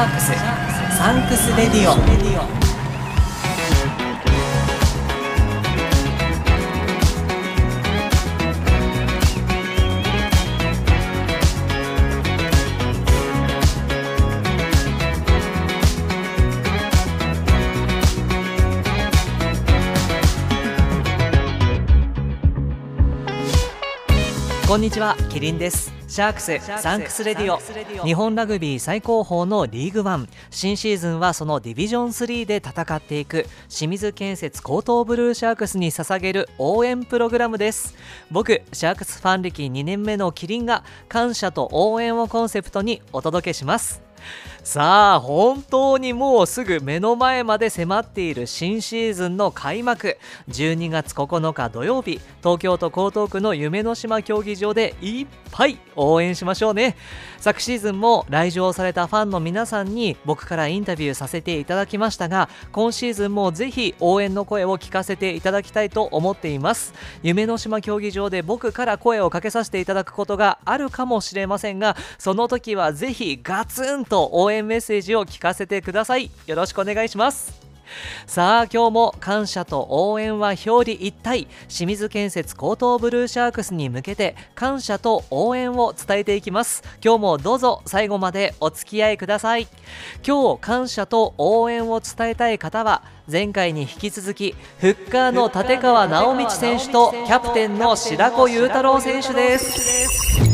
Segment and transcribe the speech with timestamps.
[0.00, 0.32] ャークス
[0.96, 1.94] サンクスレディオ。
[24.66, 25.99] こんにちはキリンです。
[26.10, 28.04] シャークスサンクスレディオ。
[28.04, 30.28] 日本ラグビー最高峰のリーグワン。
[30.50, 33.46] 新シーズンはそのディビジョン3で戦っていく。
[33.68, 37.94] 清水建設江東ブルーシャークスに捧げる応援プログラムです。
[38.28, 44.02] 僕シャークスファン歴2年目のキリンが感謝と応援をコンセプトにお届けします
[44.62, 50.18] さあ本当にもうすぐ目の前まで迫っている新シーズンの開幕。
[50.48, 56.96] 12月9日土曜日東京都江東区の夢の島競技場でいっぱい応援しましょうね。
[57.38, 66.92] 昨シーズンも来場されたファンの皆さんに僕からインタビューさせていただきましたが今シーズンもぜひ応援の声を聞かせていただきたいと思っています。
[67.22, 76.30] 夢の島競技場で僕から声をかけさせていただくことがあるかもしれませんがその時はぜひガツンと応援援メッセージを聞かせてください。
[76.46, 77.60] よろしくお願いします。
[78.26, 81.46] さあ今日も感謝と応援は表裏一体。
[81.68, 86.82] 清水建設高等ブルーシャークスに向けて感謝と応援を伝えていきます。
[87.04, 89.66] 今日もどうぞ最後までお付き合いください。
[90.26, 100.49] 今日感謝と応援を伝えたい方は前回に引き続きフッカーの立川直道選手とキャプテンの白子裕太郎選手です。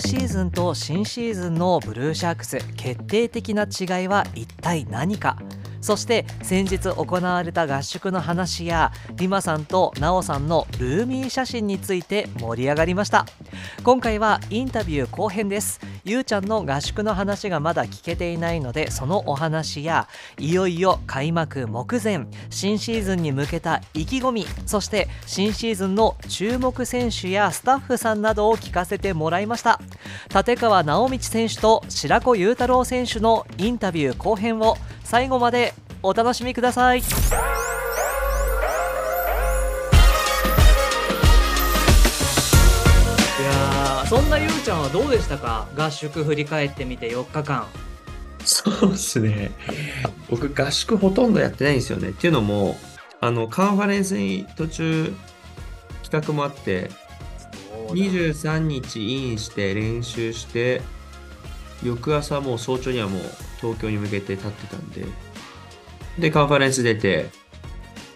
[0.00, 5.36] シーズンと新シーズンのブルーシャークス決定的な違いは一体何か？
[5.80, 13.26] そして先日行われた合宿の話やリマさんとナオさんのルーミー写真について盛り上がりました。
[13.84, 15.80] 今回はインタビュー後編です。
[16.04, 20.08] ゆうちゃんの合宿の話がまだ聞けていないのでそのお話や
[20.38, 29.80] いよいよ開幕目前新シーズンに向けた意気込みそして新シーズンの注目選手やスタッフさんなどを聞かせてもらいました。
[30.34, 34.76] 立川直道選手と白子裕太郎選手のインタビュー後編を
[35.08, 36.98] 最後までお楽しみください。
[36.98, 37.02] い
[43.42, 45.66] やそんなゆうちゃんはどうでしたか？
[45.74, 47.66] 合宿振り返ってみて4日間。
[48.44, 49.50] そうっすね。
[50.28, 52.10] 僕合宿ほとんどやってないんですよね。
[52.10, 52.76] っていうのも
[53.22, 55.14] あのカンファレンスに途中
[56.02, 56.90] 企画もあって
[57.92, 60.82] 23日インして練習して
[61.82, 63.22] 翌朝もう早朝にはもう
[63.60, 65.04] 東京に向けて立ってたんで、
[66.18, 67.30] で、カンファレンス出て、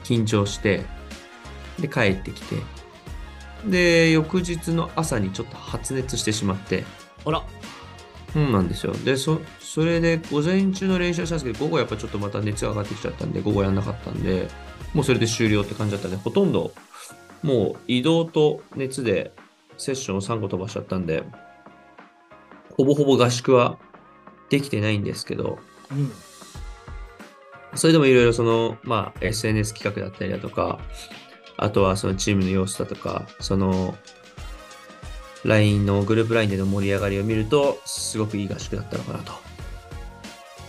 [0.04, 0.84] 緊張して、
[1.78, 2.56] で、帰ってきて、
[3.66, 6.84] で、翌日の朝にちょっと発熱してしまって、
[7.24, 7.42] あら。
[8.32, 8.92] そうなんですよ。
[8.92, 14.48] で、そ、それで午前中の練習したんですけど、午後やっぱちょっとまた熱が上がってきちゃったんで、午後やんなかったんで、
[14.94, 16.72] もうそれで終了って感じだったんで、ほとんど、
[17.42, 19.32] もう移動と熱で
[19.76, 21.22] セッションを3個飛ばしちゃったんで、
[22.76, 23.78] ほぼほぼ合宿は
[24.50, 25.58] できてないんですけど、
[25.90, 26.12] うん、
[27.74, 30.78] それでもいろいろその、まあ、SNS 企画だったりだとか、
[31.56, 33.96] あとはそのチームの様子だとか、その、
[35.44, 39.32] LINE のグループ LINE での盛り上がりを見ると、すごくいい合宿だったのかなと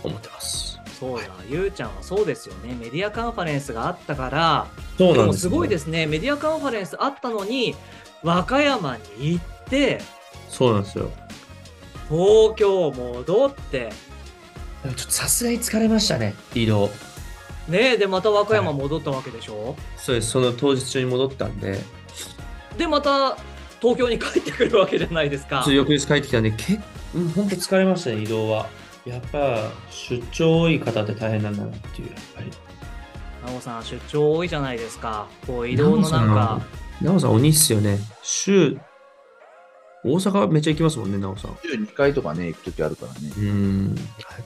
[0.02, 0.80] 思ってます。
[0.98, 2.74] そうだ、ゆうちゃんはそうですよね。
[2.80, 4.66] メディアカンファレンスがあったから、
[4.96, 6.06] そうなんです、ね、すごいですね。
[6.06, 7.74] メディアカンファレンスあったのに、
[8.22, 10.00] 和歌山に行って、
[10.48, 11.10] そうなんですよ。
[12.14, 13.90] 東京戻って。
[14.84, 16.90] ちょっとさすがに疲れましたね移動。
[17.68, 20.30] ねえでまた和歌山戻ったわけでしょ、はい、そうです。
[20.30, 21.78] その当日中に戻ったんで。
[22.76, 23.36] でまた
[23.80, 25.64] 東京に帰ってくるわけじゃないですか。
[25.68, 26.82] 翌日帰ってきたんで結構
[27.34, 28.68] 本当疲れましたね移動は。
[29.06, 32.50] やっぱ出張多い方って大変なんだなっていうやっぱり。
[33.40, 35.26] 奈緒さん出張多いじゃないですか。
[35.46, 36.62] こう移動のなんか。
[37.00, 37.98] 奈緒さん鬼っすよね。
[38.22, 38.78] 週
[40.04, 41.52] 大阪めっちゃ行きますもんね、なおさん。
[41.52, 43.32] 2回とかね、行くときあるからね。
[43.38, 43.94] うん。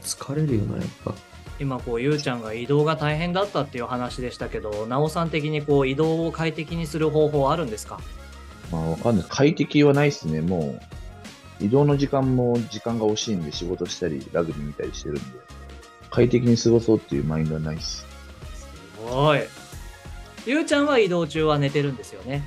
[0.05, 1.13] 疲れるよな、やっぱ。
[1.59, 8.01] 今、こう、ゆうちゃんが移動が大変だったっていう話でしたけど、なおさん的にこう、移動を快適にする方法あるんですか？
[8.71, 9.27] まあ、わかんない。
[9.29, 10.41] 快適はないっすね。
[10.41, 10.79] も
[11.61, 15.23] う、移動の時間も時間が惜しいんで仕事したり、ラグビー見たりしてるんで、
[16.11, 18.07] 快適に過ごそうっていうマインドはないっす。
[18.55, 18.69] す
[19.11, 19.41] ごい。
[20.47, 22.45] ゆうちゃんは移動中は寝てるんですよね。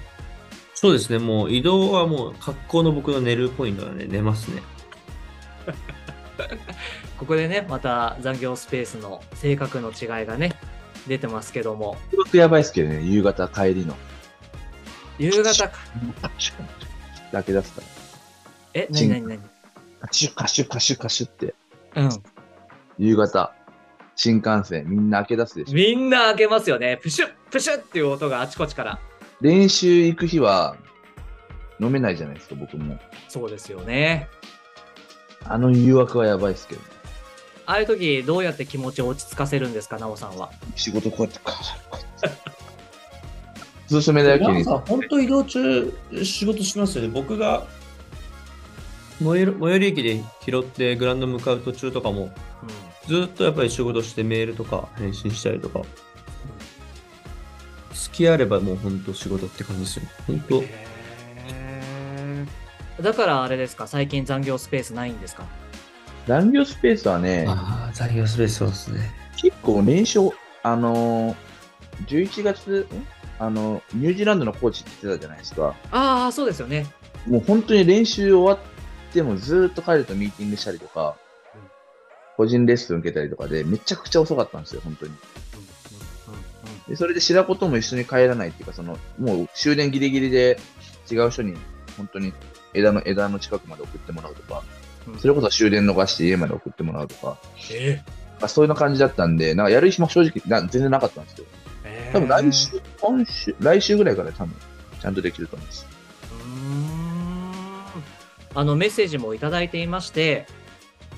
[0.82, 4.64] そうですね、もう移動はもう格好の僕の寝るポイントはね、寝ますね。
[7.20, 10.56] ここでね、また残業スペースの性格の違いがね、
[11.06, 11.98] 出てますけども。
[12.18, 13.96] 僕やばいっすけどね、夕方帰りの。
[15.20, 15.78] 夕方か。
[17.32, 17.88] だけ出すから。
[18.74, 19.42] え、なになになに
[20.00, 21.54] カシュカシュカシュカシュって、
[21.96, 22.10] うん。
[22.98, 23.54] 夕方、
[24.16, 25.76] 新幹線、みんな開け出すでしょ。
[25.76, 26.98] みんな開けますよね。
[27.04, 29.00] プシュップシュッっていう音があちこちから。
[29.42, 30.76] 練習行く日は
[31.80, 33.00] 飲めないじゃないですか、僕も。
[33.28, 34.30] そうですよね。
[35.44, 36.82] あの誘惑はやばいですけど。
[37.66, 40.52] ああいう時、どうやって気持ちを落ち着かせるんですか、なおさんは？
[40.76, 41.52] 仕事こうやって、こ
[41.94, 42.42] うやって。
[43.88, 47.10] おすすめだよ、ケニーさん、本当移動中仕事しますよね。
[47.10, 47.66] 僕が
[49.22, 52.32] 最寄り駅で拾ってグラウンド向かう途中とかも、
[53.08, 55.86] ずっとやっぱり仕事してメールとか返信したりとか、好
[58.12, 60.10] きあればもう本当仕事って感じですよね。
[60.28, 60.40] 本
[62.98, 63.04] 当。
[63.04, 65.46] だからあれですか、最近残業スペースないんですか？
[66.28, 69.12] 残業スペースはね、ああ、残業スペースそうですね。
[69.38, 70.20] 結構練習、
[70.62, 73.08] あのー、11月、ん
[73.40, 75.74] あの、ニュージーランドのコーチって言ってたじゃないですか。
[75.92, 76.86] ああ、そうですよね。
[77.26, 81.16] もう本当に練習終わってもずーっと彼とミーティングしたりとか、
[82.38, 85.12] 個人レッスン受けたりとかで、めちゃくちゃ遅かったんですよ、本当に。
[86.88, 90.60] でそれで白子とも一緒に帰らないっていうか、その、もう終電ギリギリで
[91.10, 91.56] 違う人に、
[91.98, 92.34] 本当に
[92.74, 94.64] 枝の、枝の近くまで送ってもらうとか、
[95.08, 97.38] うんそれこそ終電逃して家まで送ってもらうとか、
[97.72, 98.04] え
[98.40, 101.46] あそういう感じだったんで、なんかやる暇正直な全然なかったんですよ。
[101.84, 104.56] え多分来週、今週、来週ぐらいから多分、
[105.02, 105.88] ちゃんとできると思います。
[106.32, 107.02] うーん
[108.54, 110.46] あのメッセージもいただいていまして、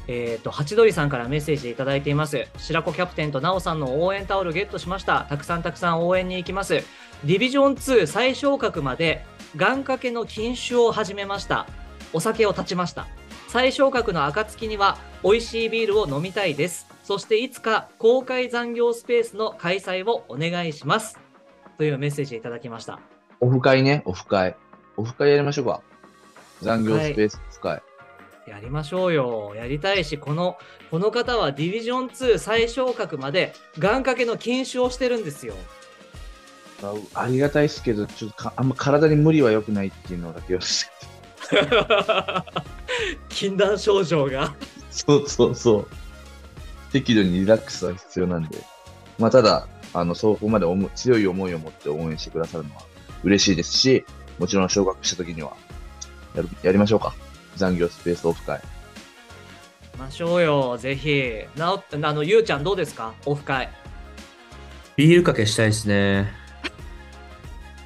[0.07, 2.47] えっ、と、ハチドリさんからメッセージいただいています。
[2.57, 5.25] 白子キャプテンとナオさんの応援タオルゲットしました。
[5.29, 6.83] たくさんたくさん応援に行きます。
[7.23, 11.67] ディビジョン2最昇格まで願掛けの禁酒を始めました。
[12.11, 13.07] お酒を断ちました。
[13.47, 16.87] 最昇格の暁には美味しいビールを飲みたいです。
[17.03, 21.19] そしていつか公開残業スペースの開催をお願いします。
[21.77, 22.99] というメッセージいただきました。
[23.39, 24.55] オフ会ね、オフ会。
[24.97, 25.81] オフ会やりましょうか。
[26.61, 27.92] 残業スペースオフ会。
[28.47, 29.53] やりましょうよ。
[29.55, 30.57] やりたいし、この、
[30.91, 35.55] この方はディビジョン2最昇格まで願掛けの禁酒をしてるんですよ。
[36.81, 40.61] あありがたいですけど、ちょっとかあんま体に無理は良くないっていうのだけは。
[43.29, 44.53] 禁断症状が。
[44.91, 45.87] そうそうそう。
[46.91, 48.57] 適度にリラックスは必要なんで。
[49.17, 52.81] まあ、ただ、あの、そこまで強い思いを持って応援してくださるのは
[53.23, 54.05] 嬉しいですし、
[54.37, 55.55] もちろん昇格した時には、
[56.35, 57.15] やるやりましょうか。
[57.55, 58.61] 残業スペースオフ会。
[59.97, 61.43] ましょうよ、ぜひ。
[61.55, 63.13] なお、あの、ゆうちゃんどうですか？
[63.25, 63.69] オフ会。
[64.95, 66.31] ビールかけしたいですね。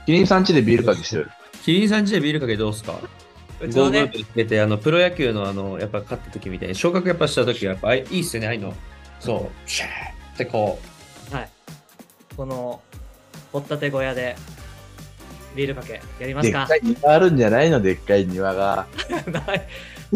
[0.05, 1.29] キリンさん家でビールかけしてる。
[1.63, 2.99] キリンさんちでビールかけどうすか？
[3.59, 8.73] うちのねて、あの、プロ野球のあの、やっぱ勝った時みたいに、昇格やっぱした時は、やっぱあいいいっすよね、ああいうの。
[9.19, 9.89] そう、シャー
[10.35, 10.79] ってこ
[11.31, 11.49] はい。
[12.37, 12.81] この、
[13.51, 14.35] 掘ったて小屋で、
[15.57, 16.43] ビールかけ、やりまか？
[16.43, 17.81] ですっかい庭あるんじゃないの？
[17.81, 18.87] でっかい庭が。
[19.31, 19.67] ない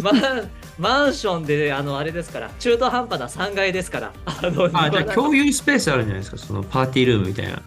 [0.02, 4.14] マンマンションで、あの、あれですから、中途半端な3階ですから。
[4.26, 4.72] あの、う。
[4.74, 7.62] あ、じゃあ庭共有スペースあるんじゃないですか、そのパーティールームみたいな。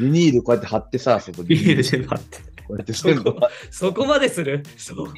[0.00, 2.38] ビニールこうやって貼ってさ、そこビールでパって。
[2.66, 3.38] こうやってそこ
[3.70, 4.62] そこまでする？
[4.78, 5.12] そう。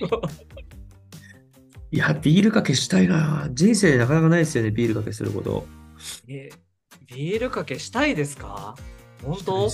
[1.93, 3.49] いや、ビールかけしたいな。
[3.53, 5.67] 人生でなかなかないですよね、ビールかけすること。
[6.29, 6.49] え
[7.07, 8.75] ビールかけしたいですか？
[9.25, 9.71] 本当？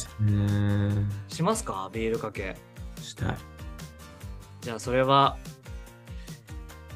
[1.29, 1.91] しますか？
[1.93, 2.57] ビールかけ。
[3.01, 3.37] したい。
[4.61, 5.37] じゃあそれは、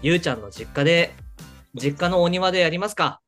[0.02, 1.14] ゆうちゃんの実家で、
[1.75, 3.20] 実家のお庭でやりますか？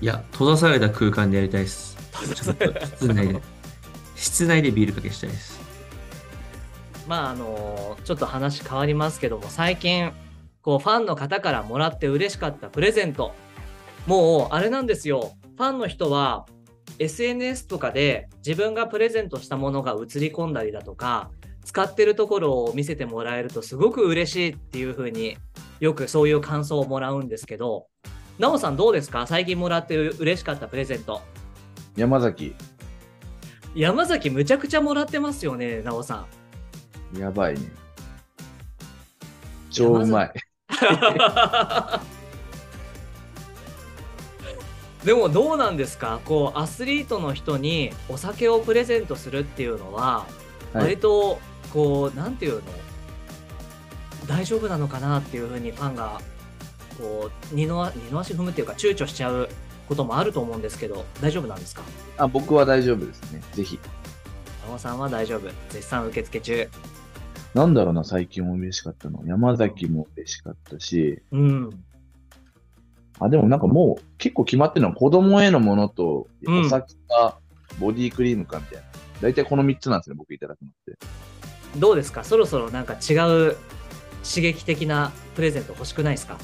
[0.00, 1.96] いや、閉ざされた空間でやりたいです。
[2.24, 3.42] 室内で。
[4.16, 5.60] 室内でビールかけしたいです。
[7.08, 10.12] まああのちょっと話変わりますけども最近
[10.62, 13.34] こうファンの方からもらって嬉しかったプレゼント
[14.06, 16.46] もうあれなんですよファンの人は
[16.98, 21.30] SNS とかで自分がプレゼントしたものが映り込んだりだとか
[21.64, 25.36] 使ってるところを見せてもらえるとすごく嬉しいっていう風に
[25.80, 27.86] よくそういう感想をもらうんですけど
[28.38, 29.26] なおさんどうですか？
[29.26, 31.20] 最近もらって嬉しかったプレゼント
[31.96, 32.54] 山崎、
[33.74, 36.26] 山崎むちゃくちゃもらってますよねなおさ
[37.14, 37.60] んやばいね。
[39.70, 40.32] 超うまい。
[45.04, 46.20] でもどうなんですか？
[46.24, 50.26] こうアスリートの人にお酒をプレゼントするっていうのは
[50.72, 50.84] はい。
[50.84, 51.40] 割と
[51.72, 52.62] こうなんていうの？
[54.28, 56.20] 大丈夫なのかなっていうふうにファンが
[56.98, 59.48] こう二の二の足踏むっていうか躊躇しちゃう
[59.88, 61.82] こともあると思うんですけど大丈夫なんですか？
[62.18, 63.42] あ僕は大丈夫ですね。
[63.52, 63.80] ぜひ。
[64.64, 65.50] 山尾さんは大丈夫。
[65.70, 66.68] 絶賛受付中。
[67.54, 69.22] なんだろうな、最近も嬉しかったの。
[69.26, 71.84] 山崎も嬉しかったし、うん
[73.24, 77.38] あ、でもなんかもう結構決まってるのは子供へのものと、うんお酒か
[77.78, 78.84] ボディクリームかみたいな。
[79.20, 80.98] 大体この3つなんですね、僕いただくのって。
[81.78, 82.22] どうですか？
[82.24, 83.56] そろそろなんか違う
[84.24, 86.36] 刺激的なプレゼント欲しくないですか？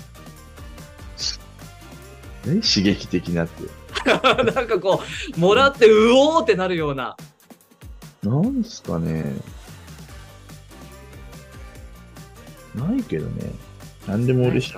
[2.47, 3.65] 何刺激的なって。
[4.55, 5.03] なんかこ
[5.37, 7.17] う、もらってうおーってなるような。
[8.23, 9.35] なんすかね。
[12.75, 13.51] ないけどね。
[14.07, 14.77] 何でも嬉しい。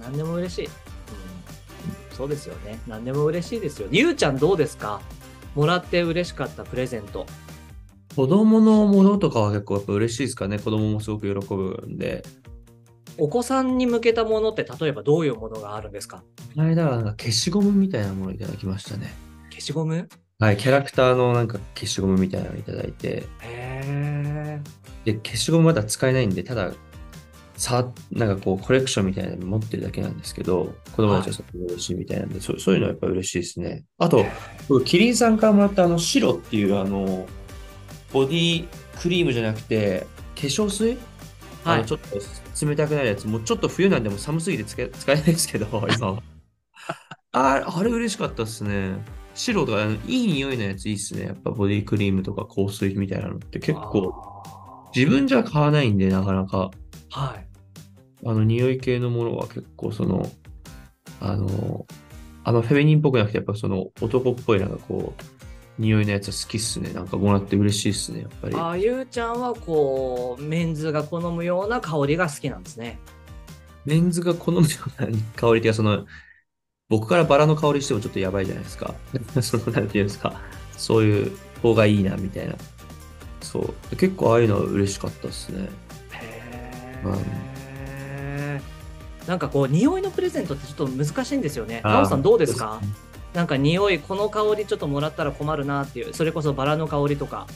[0.00, 0.72] 何でも嬉しい、うん。
[2.14, 2.78] そうですよね。
[2.86, 3.88] 何でも嬉しいですよ。
[3.90, 5.00] ゆうちゃんどうですか？
[5.54, 7.26] もらって嬉しかったプレゼント。
[8.16, 10.58] 子供のものとかは結構やっぱ嬉しいですかね。
[10.58, 12.24] 子供もすごく喜ぶんで。
[13.18, 16.22] お子さんに向けたものって例えばどういうものがあるんですか？
[16.54, 19.12] この間はなんか消しゴムみたいなものをいただきましたね。
[19.50, 20.08] 消しゴム？
[20.40, 24.60] はい、キャラクターのなんか消しゴムみたいなのをいただいて、へ
[25.04, 26.72] で、消しゴムまだ使えないんで、ただ、
[27.56, 33.84] さ、なんかこう、コレクションみたいなの持ってるだけなんですけど、子供たちはすごく嬉しいみたいなんで、そうそういうのはやっぱ嬉しいですね。
[33.98, 34.36] あと、
[34.68, 37.26] 僕キリンさんからもらったあの、白っていうあの、
[38.12, 38.68] ボディ
[39.00, 40.98] クリームじゃなくて、化粧水？
[41.64, 46.22] あはいのちょっと冷たくなるやつ、もうちょっと冬なんでもう寒すぎて使え使えないですけど、 今は。
[47.32, 48.96] ああれ嬉しかったっすね。
[49.34, 51.24] 白とか、あのいい匂いのやついいっすね。
[51.24, 54.12] やっぱボディクリームとか香水みたいなのって結構、
[54.94, 56.70] 自分じゃ買わないんで、なかなか。
[57.14, 57.46] はい。
[58.26, 60.28] あの、匂い系のものは結構その、
[61.20, 61.86] あの、
[62.42, 65.22] あのフェミニンっぽくなくて、やっぱその男っぽいなんかこう、
[65.78, 66.92] 匂いのやつは好きっすね。
[66.92, 68.56] なんかもらって嬉しいっすね、やっぱり。
[68.56, 72.98] あゆうちゃんはこう、メンズが好むような香りが好きなんですね。
[73.84, 74.66] メンズが好むよ
[74.98, 75.06] うな
[75.36, 76.04] 香りっていうか、その、
[76.88, 78.92] 僕からバラの香りしてもちょっとやばいじゃないですか。
[79.40, 80.40] その、なんていうんですか。
[80.76, 82.56] そういう方がいいな、みたいな。
[83.40, 83.60] そ
[83.92, 83.96] う。
[83.96, 85.68] 結構ああいうのは嬉しかったっすね。
[89.26, 91.80] なんかこう、匂いのプレゼントってちょっと難しいんですよね。
[91.82, 92.80] あーなおさんどうですか？
[93.32, 97.46] なんか匂い、この香りちょっともらったら困るなっていう、それこそバラの香りとか。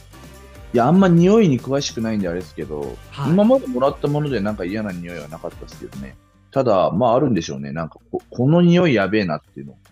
[0.75, 6.17] いや、あんま匂いに詳しくないんであれですけど、はい今までもらったものでなんか嫌な匂いはなかったですけどね。
[6.51, 7.73] ただ、まああるんでしょうね。
[7.73, 9.77] なんかこ、この匂いやべえなっていうの。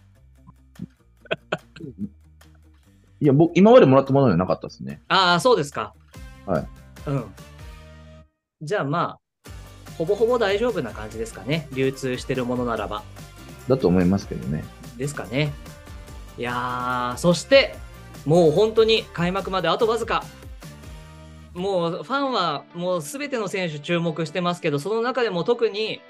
[3.20, 5.02] いや、僕、今までもらったものではなかったですね。
[5.08, 5.94] ああ、そうですか。
[6.46, 6.66] はい。
[7.06, 7.25] うん。
[8.62, 9.18] じゃあまあ、
[9.98, 11.68] ほぼほぼ大丈夫な感じですかね。
[11.72, 13.02] 流通してるものならば。
[13.68, 14.64] だと思いますけどね。
[14.96, 15.52] ですかね。
[16.38, 17.76] いやー、そして、
[18.24, 20.24] もう本当に開幕まであとわずか。
[21.54, 26.02] もうファンはもうすべての選手注目してますけど、その中でも特に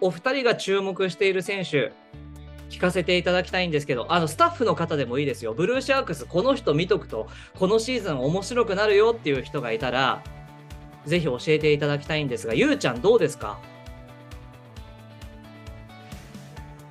[0.00, 1.92] お二人が注目している選手、
[2.70, 5.54] 聞かせていただきたいんですけど、あのスタッフの方でもいいですよ。
[5.54, 10.24] ブルーシャークス、この人見とくと、このシーズン面白くなるよっていう人がいたら、
[11.06, 13.58] ぜひ教えていただきたいんですが、ゆうちゃんどうですか？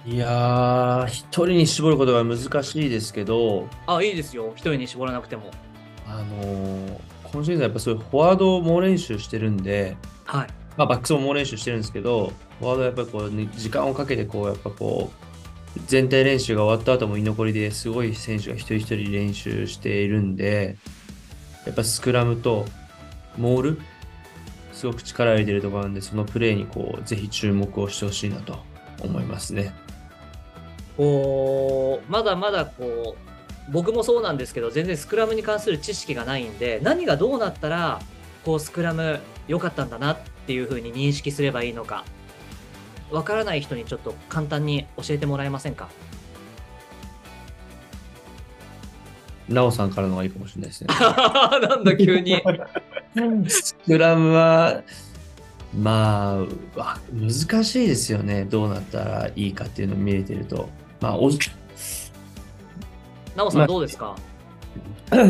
[0.06, 4.54] いやー、一人に絞ることが難しいですけど、あ、いいですよ。
[4.56, 5.52] 一人に絞らなくても。
[6.08, 7.00] あのー
[7.32, 10.48] 今シーズンやっぱそういうフォワードを猛練習してるんで、はい。
[10.78, 15.12] まあ、バックスも猛練習してるんですけど、フォワードはやっぱりこう、ね、時間をかけてこう、やっぱこ
[15.78, 20.78] う、全体練習が終わった後も居残りですごい選手が一人一人練習しているんで、
[21.68, 22.66] やっぱスクラムと
[23.38, 23.82] モール、
[24.80, 28.60] すごく力を入れてるところなんで、そのプレーにこう、ぜひ注目をしてほしいなと
[29.02, 29.74] 思いますね。
[30.98, 38.02] こうまだまだこう僕もそうなんですけど全然スクラムに関する知識がないんで何がどうなったら
[38.44, 42.04] こうスクラム良かったんだなっていう風に認識すればいいのか
[43.12, 45.88] わからない人にちょっと簡単に教えてもらえませんか？
[49.50, 50.88] なおさんからの方がいいかもしれないですね。
[51.68, 52.42] なんだ急に
[53.50, 54.82] スクラムは、
[55.78, 58.46] まあ、わ難しいですよね。
[58.46, 60.70] どうなったらいいかっていうのを見れてると。
[61.02, 61.30] まあ、お
[63.36, 64.16] なおさんどうですか？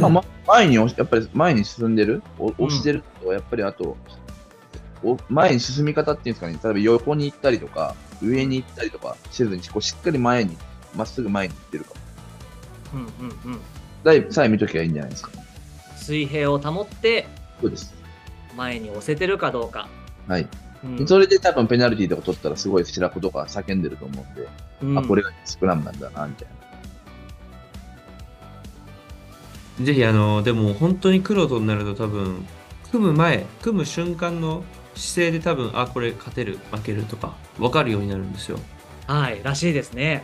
[0.01, 3.95] まあま前に押し、やっぱり前に進んでる、お押してると、やっぱりあと、
[5.03, 10.57] お前に進み方っていうんですかね、例えば横に行ったりとか、上に行ったりとかせずに、こうしっかり前に、
[10.95, 11.91] まっすぐ前に行ってるか。
[12.93, 13.07] うんうん
[13.53, 13.59] うん
[14.31, 15.31] さえ見ときゃいいんじゃないですか。
[15.97, 17.27] 水平を保って
[17.61, 17.93] そうです。
[18.55, 19.87] 前に押せてるかどうか、
[20.27, 20.47] はい。
[20.83, 24.47] うんそれで多分ペナルティーとか取ったら、すごい白子とか叫んでると思うんで、
[24.81, 26.47] うんあ、これがスクラムなんだな、みたい
[29.79, 29.85] な。
[29.85, 32.45] ぜひ、あの、でも本当に黒とになると多分、
[32.91, 34.63] 組む前、組む瞬間の
[34.95, 38.59] 姿勢で多分、あ、これ勝てる、負けるとか、分かるようになるんですよ。
[39.07, 40.23] はいらしいですね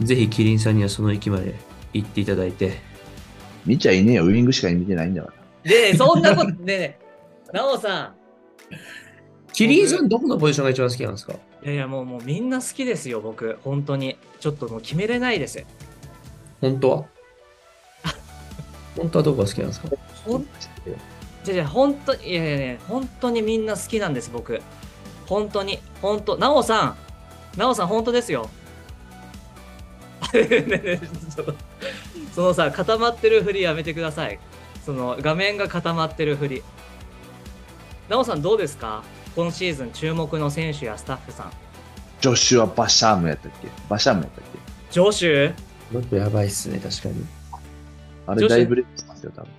[0.00, 1.54] ぜひ、キリンさんにはその域まで
[1.92, 2.78] 行っていただいて、
[3.68, 5.32] 見ちゃいねえよ、ウイングしか見てないんだか
[5.64, 5.70] ら。
[5.70, 6.78] でそんなことねえ。
[6.78, 6.98] ね
[7.52, 8.14] えなおさん。
[9.52, 11.34] キリンさんどこのポジションが一番好きなんですか？
[11.34, 13.58] いやいやもうもうみんな好きですよ僕。
[13.62, 14.16] 本当に。
[14.40, 15.64] ちょっともう決めれないです。
[16.60, 17.04] 本当は？
[18.96, 19.88] 本当はどこが好きなんですか？
[20.24, 20.46] ほん
[21.44, 24.62] じゃじゃ本当にいやいやいや本当にみんな好きなんです僕。
[25.26, 25.78] 本当に。
[26.00, 26.96] 本当なおさ
[27.56, 27.58] ん。
[27.58, 28.48] なおさん本当ですよ。
[30.32, 31.00] ねえねえ
[31.34, 31.54] ちょっと
[32.38, 34.38] そのさ固まってるふりやめてください。
[34.86, 36.62] その画面が固まってるふり。
[38.08, 39.02] なおさんどうですか？
[39.34, 41.50] 今シーズン注目の選手やスタッフさん。
[42.20, 43.66] ジョシュア・バシャームやったっけ？
[43.88, 44.58] バシャームやったっけ？
[44.92, 45.52] ジョシュ？
[45.90, 47.26] もっとやばいっすね、確かに。
[48.28, 49.50] あれだいぶレックしますよ、多分。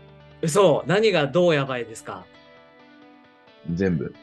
[0.41, 0.83] 嘘。
[0.87, 2.23] 何がどうやばいですか？
[3.73, 4.15] 全部。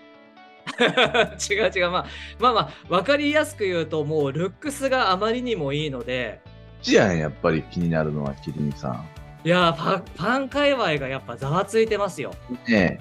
[0.81, 2.07] 違う違う、まあ、
[2.41, 6.41] まあまあ分かりやすく言うともうルックスがあまりにもいいので
[6.83, 9.09] ちやん、やっぱり気になるのはキリンさん。
[9.45, 12.35] いやーファファン界隈がやっぱざわついてますよ
[12.69, 13.01] ね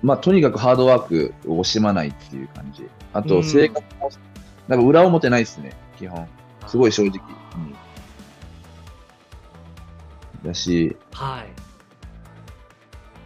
[0.00, 2.86] まあ、とにかくハードワークを惜しまないっていう感じ。
[3.12, 4.10] あと、うん性格も、
[4.68, 6.28] なんか裏表ないですね、基本。
[6.68, 7.20] すごい正直。
[7.56, 7.74] うん
[10.44, 11.68] だし、はい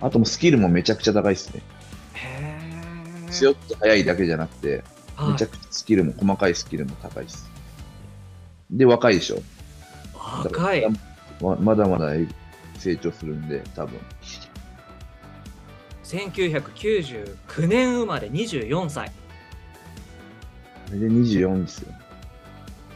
[0.01, 1.63] あともうスキルもめちゃくちゃ高いですね。
[2.15, 2.59] へ
[3.29, 4.83] え強くて速いだけじゃなくて、
[5.21, 7.52] めちゃくくちゃスキルも、細かいスキルも高いです。
[8.73, 9.43] で、若いでしょ。
[10.15, 10.87] 若い
[11.41, 12.13] ままだまだ
[12.79, 14.01] 成長するんで、多分。
[16.05, 19.11] 1999年生まれ24歳
[20.91, 21.93] で24ですよ。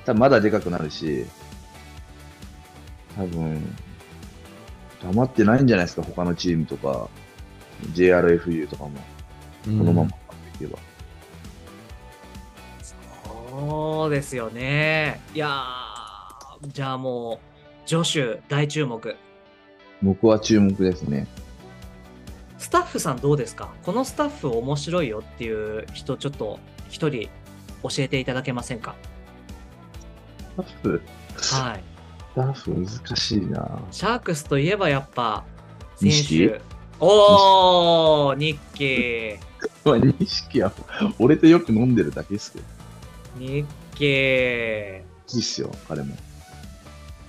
[0.05, 1.27] 多分まだでかくなるし、
[3.15, 3.63] 多分、
[5.03, 7.09] 黙ってないんじゃないですか、他のチームとか、
[7.93, 8.99] JRFU とかも、こ
[9.65, 10.15] このままい
[10.59, 10.79] けば。
[13.59, 15.21] そうですよね。
[15.35, 17.41] いやーじゃあも
[17.85, 19.17] うジョシュ大注目。
[20.03, 21.27] 僕は注目ですね。
[22.59, 23.71] スタッフさんどうですか？
[23.83, 26.59] このスタッフ面白いよっていう人ちょっと
[26.91, 27.31] 一人
[27.83, 28.95] 教えていただけませんか？
[30.57, 31.03] スタッフ、
[31.63, 31.83] はい。
[32.33, 33.81] スタッフ難しいな。
[33.91, 35.45] シャークスといえばやっぱ
[35.97, 36.61] 選錦手
[37.01, 38.85] おーニッキ。
[38.85, 39.39] ー
[39.85, 40.73] まあ、錦は、
[41.19, 42.65] 俺とよく飲んでるだけですけど。
[43.39, 46.15] ニッキーいいっすよ、彼も。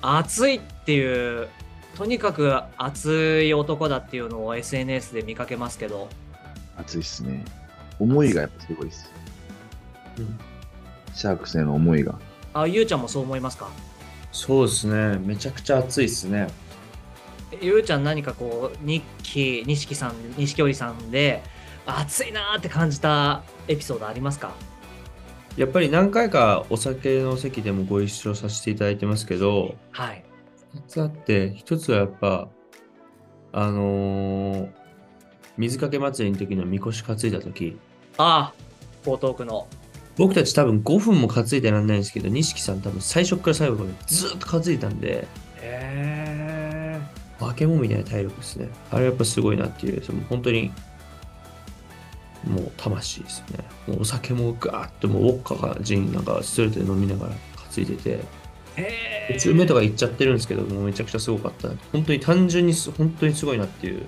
[0.01, 1.47] 熱いっていう
[1.95, 6.09] とにかく熱い男だっていうのを SNS で見かけますけど
[6.77, 7.43] 熱いっすね。
[7.99, 9.11] 思いがやっぱすごいっす。
[10.19, 10.39] うん
[11.13, 12.19] シャークスへの思いが。
[12.53, 13.69] あゆうちゃんもそう思いますか？
[14.31, 15.17] そうですね。
[15.17, 16.47] めちゃくちゃ熱いっすね。
[17.59, 21.41] ゆうちゃん何かこうニッキー錦さん錦織さんで
[21.87, 24.51] 熱いなーって感じたエピソードありますか？
[25.57, 30.23] やっぱり何回かお酒の席でもご一緒させていただいてますけど、はい。
[30.75, 32.47] 2つあって、1つはやっぱ、
[33.51, 34.69] あのー
[35.57, 37.77] 水かけ祭りの時のみこし担いだ時、
[38.17, 38.53] ああ
[39.05, 39.67] 江東区の。
[40.15, 45.27] 僕たち多分5分も担いでらんないんですけど、錦さん多分最初から最後までずっと担いだんで、
[45.61, 47.01] へえ。
[47.39, 48.69] 化け物みたいな体力ですね。
[48.91, 50.71] あれやっぱすごいなっていう、その本当に、
[52.47, 53.59] もう魂ですね。
[53.87, 57.33] もうお酒もガーッともうウォッカがジンなんかストレートで飲みながら
[57.71, 58.19] 担いでて、
[58.75, 61.69] へ途中目とか行っちゃってるんですけど、もうめちゃくちゃすごかった。
[61.91, 64.05] 本当に単純にす本当にすごいなっていう、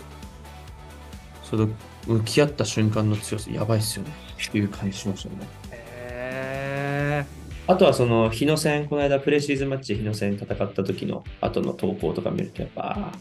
[1.44, 1.70] その
[2.08, 4.12] 向き合った瞬間の強さ、やばいっすよね。
[4.48, 5.36] っていう感じしましたね。
[5.72, 7.26] え
[7.68, 13.12] あとはその日野戦、この間プレシーズンマッチで日野戦戦った時の後の投稿とか見ると、やっぱ、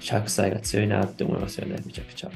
[0.00, 2.30] シャークサイが強いなって思いますよね、めちゃくちゃ。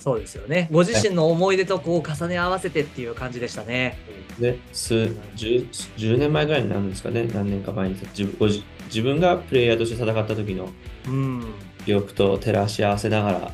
[0.00, 0.68] そうですよね。
[0.72, 3.98] ご自身の思い出とこう重ね合わせてっていう感じでしたね。
[4.38, 7.94] で、数 10, 10年前ぐらいになるんですかね、何年か前に。
[7.94, 10.68] 自分ご自自分がプレイヤーとして戦った時の
[11.06, 11.44] うん。
[11.84, 13.52] 記憶と照らし合わせながら、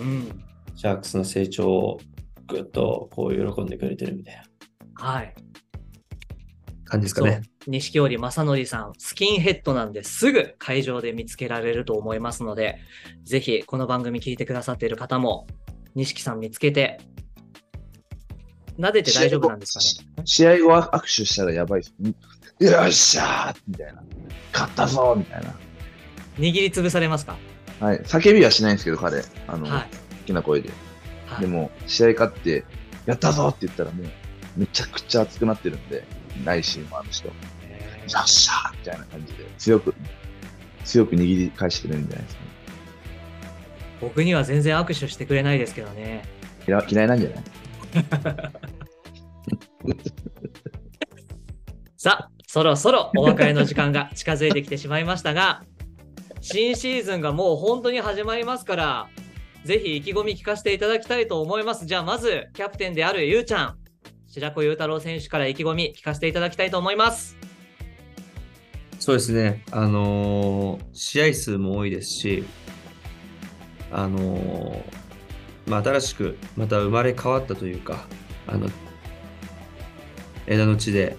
[0.00, 0.28] うん。
[0.76, 2.00] シャークスの成長を
[2.46, 4.42] ぐっとこう喜んでくれてるみたいな。
[4.94, 5.34] はい。
[6.84, 7.42] 感じですかね。
[7.66, 12.78] 錦織正則さん、スキンヘッドなんですぐ会場で見つけられると思いますので、
[13.24, 15.46] ぜひこの番組聞いてくださっている方も、
[15.98, 17.00] 錦さん見つけて、
[18.78, 20.22] 撫でて大丈夫なんですかね。
[20.24, 21.92] 試合後は握手したらやばいっす。
[22.00, 22.14] んよ
[22.86, 24.02] っしゃーみたいな。
[24.52, 25.54] 勝ったぞみたいな。
[26.38, 27.36] 握りつぶされますか？
[27.80, 27.98] はい。
[28.02, 29.24] 叫びはしないんですけど、彼。
[29.48, 29.82] あの、はい。
[29.82, 29.88] 好
[30.26, 30.68] きな声で。
[31.26, 32.64] はいでも、試合勝って、
[33.04, 34.06] やったぞって言ったらもう、
[34.56, 36.04] めちゃくちゃ熱くなってるんで、
[36.44, 37.26] 内心もある人。
[37.26, 39.94] よえっしゃーみたいな感じで、強く、
[40.84, 42.47] 強く握り返してくれるんじゃないですかね。
[44.00, 46.24] 僕には全然握手してくれないですけどね。
[46.66, 47.44] 嫌嫌いなんじゃない？
[51.96, 55.62] さあ、そろそろお別れの時間が近づいてきてしまいましたが、
[56.40, 59.08] 新シーズンがもう本当に始まりますから、
[59.64, 61.86] ぜひ意気込み聞かせていただきたいと思います。
[61.86, 63.76] じゃあ、まず、キャプテンであるゆうちゃん、
[64.28, 67.36] 白子ゆうたろう選手から意気込み聞かせていただきたいと思います。
[69.00, 72.44] そうですね、あのー試合数も多いですし、
[73.90, 74.84] あの
[75.66, 78.06] まあ、新しくまた生まれ変わったというか、
[78.46, 78.68] あの
[80.46, 81.16] 枝の地で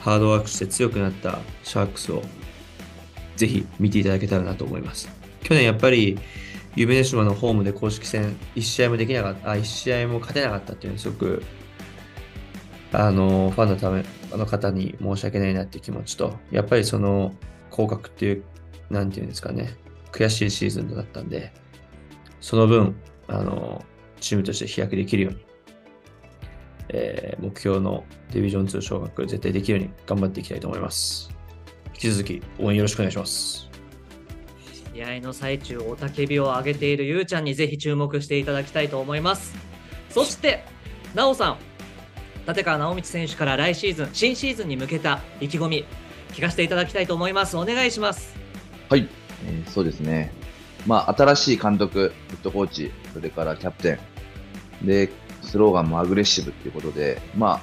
[0.00, 2.22] ハードワークして強くなったシャークスを
[3.36, 5.08] ぜひ見ていただけたらなと思います。
[5.42, 6.18] 去年やっぱり
[6.76, 11.42] 夢の島のホームで公式戦1試合もできなかった、あ1試合も勝てなかったっていうのはすごく
[12.92, 17.34] あの、ファンのため、の方に申し訳ないなっていう気持ちと、やっぱりその、
[17.70, 18.44] 降格っていう、
[18.90, 19.76] なんていうんですかね、
[20.10, 21.52] 悔しいシーズンだったんで、
[22.40, 22.96] その分、
[23.28, 23.84] あの、
[24.20, 25.46] チームとして飛躍できるように、
[26.88, 31.30] えー目標のディビジョン2昇格絶対できるように頑張っていきたいと思います。
[31.94, 33.70] 引き続き応援よろしくお願いします。
[34.94, 39.54] 試合の最中、雄たけびを上げているゆうちゃんにぜひ注目していただきたいと思います。
[40.10, 40.64] そして、
[41.14, 41.58] なおさん、
[42.46, 45.84] 立川直道選手から来シーズン、新シーズンに向けた意気込み、
[46.32, 47.56] 聞かせていただきたいと思います。
[47.56, 48.34] お願いします。
[48.88, 49.08] はい、
[49.46, 50.32] えーそうですね。
[50.86, 53.98] まあ、新しい監督、ヘッドコーチ、それからキャプテ
[54.82, 55.10] ン、で、
[55.42, 57.62] スローガンもアグレッシブっていうことで、まあ、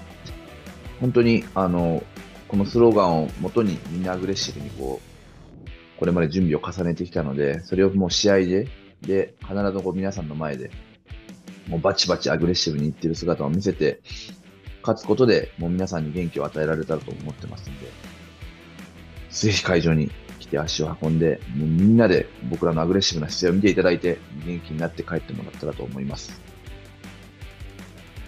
[0.99, 2.03] 本当に、あの、
[2.47, 8.67] このスローガンを元にみんなアグレッシブにこう、これまで準備を重ねてきたので、それをもう試合で、
[9.01, 10.71] で、必ずこう皆さんの前で、
[11.67, 14.01] もうバチバチアグレッシブにいってる姿を見せて、
[14.81, 17.87] 勝つことで、もう皆さんに元気を与えられたらと思ってますんで、
[19.29, 20.09] ぜひ会場に
[20.47, 26.41] 来て足を運んで、もうみんなで僕らのアグレッシブな姿勢を見ていただいて、元気になって帰ってもらったらと思います。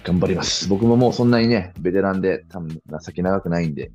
[0.03, 0.67] 頑張ります。
[0.67, 3.91] 僕ももうそんなにね、ベテランで、多分先長くないんで、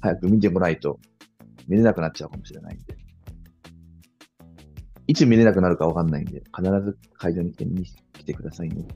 [0.00, 0.98] 早く見てこないと
[1.68, 2.96] 見れなくなっちゃうかもしれないんで。
[5.06, 8.86] いつ見れなくなるかわかんないんで、必ず会場に来て見に来てくださいね。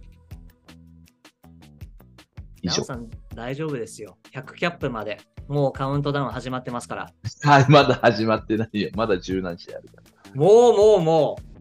[2.63, 2.83] 以上。
[2.83, 4.17] さん、大丈夫ですよ。
[4.33, 7.13] 100キャップまで、もうカウントダウン始まってますから。
[7.43, 8.91] はい、まだ始まってないよ。
[8.95, 10.31] まだ十何試合あるから。
[10.35, 11.55] もうもうもう。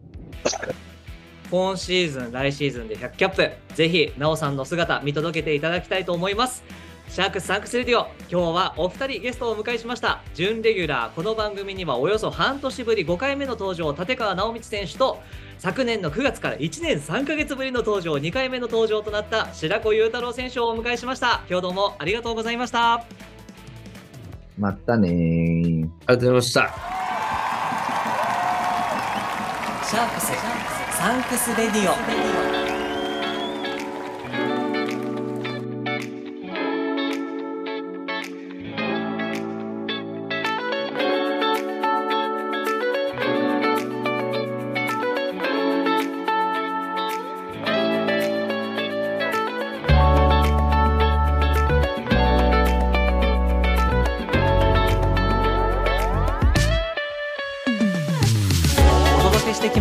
[1.51, 6.63] 今シーズン、来シーズンで100キャップ、ぜひ、なおさんの姿見届けていただきたいと思います。
[7.09, 10.23] シャークスサンクスレディオ、今日はお二人ゲストをお迎えしました。
[10.33, 15.21] 準レギュラー、この番組にはおよそ半年ぶり5回目の登場、立川直道選手と、
[15.59, 21.43] 昨年の9月から1年3ヶ月ぶりの登場、2回目の登場となった白子雄太郎選手をお迎えしました。
[21.47, 23.32] 今日どうもありがとうございました。
[24.57, 25.85] またねー。
[25.85, 26.61] ありがとうございました。
[29.85, 30.27] シャークス
[30.97, 32.52] サンクスレディオ。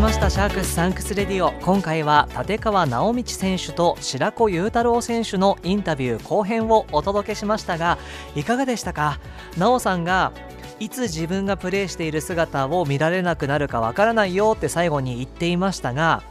[0.03, 0.31] ました。
[0.31, 1.53] シャークスサンクスレディオ。
[1.61, 7.99] 今回は立川直道選手と白子雄太郎選手のインタビュー後編をお届けしましたが
[8.35, 9.21] いかがでしたか？
[9.57, 10.33] 直さんが
[10.81, 16.25] いつ自分がプレーしている姿を見られなくなるかわからないよって最後に言っていましたが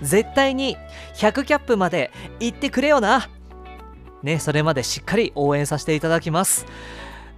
[0.00, 0.76] 絶対に
[1.16, 3.28] 100キャップまで行ってくれよな。
[4.22, 6.66] ねそれまでしっかり応援させていただきます。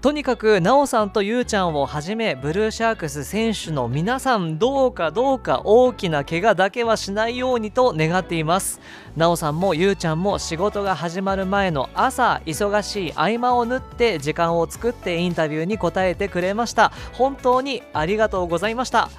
[0.01, 8.81] とにかくなおさんとゆうちゃんをはじめブルーシャークス選手の皆さんどうかどうか大きな怪我だけはしないようにと願っています。
[9.15, 16.93] なおさんもゆうちゃんも仕事が始まる前の朝忙しい合間を縫って時間を作ってインタビューに答えてくれました。
[17.13, 19.11] 本当にありがとうございました。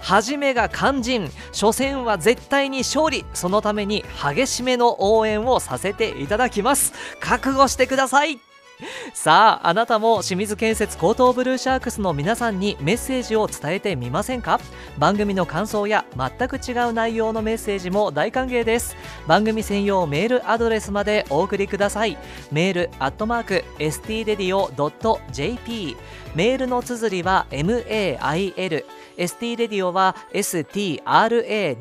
[0.00, 1.30] はじめが肝心。
[1.52, 3.26] 初戦は絶対に勝利。
[3.34, 6.94] そのために激しめの応援をさせていただきます。
[7.20, 8.49] 覚悟してください。
[9.14, 14.60] さああなたも清水建設高等ブルーシャークスの皆さんにメッセージを伝えてみませんか？
[14.98, 18.96] 番組の感想や全く違う内容のメッセージも大歓迎です。
[19.26, 22.18] 番組専用メールアドレスまでお送りください。
[22.50, 25.96] メールアットマーク stradio.jp
[26.34, 28.84] メールの綴りは mail
[29.20, 31.78] ST レディオは STRADIO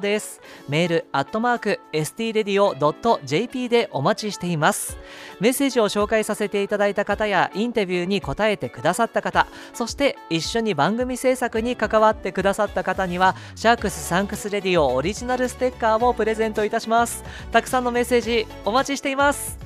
[0.00, 0.40] です。
[0.70, 4.96] メールアットマーク STRadio.jp でお待ちしています。
[5.38, 17.22] メッセージを紹介させていただいた方やインタビューに答えてくださった方、そして一緒に番組制作に関わってくださった方にはシャークスサンクスレディオオリジナルステッカーをプレゼントいたします。
[17.52, 19.58] たくさんのメッセージお待ちしています。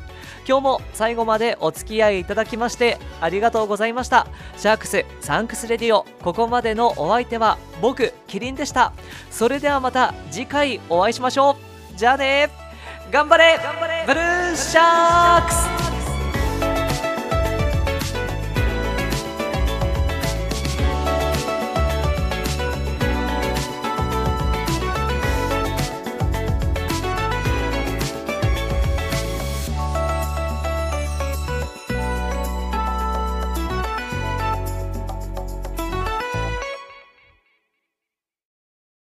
[0.49, 4.29] 今日も最後までお付き合いいただきましてありがとうございました。
[4.57, 8.93] シャークスサンクスレディオここまでのお相手は僕キリンでした。
[9.31, 11.57] それではまた次回お会いしましょ
[11.93, 11.97] う。
[11.97, 12.49] じゃあね
[13.11, 13.59] 頑張れ
[14.07, 15.96] ブルーシャークス。